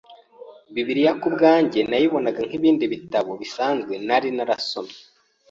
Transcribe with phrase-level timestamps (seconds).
[0.73, 4.97] Bibiliya ku bwanjye nayibonaga nk’ibindi bitabo bisanzwe nari narasomye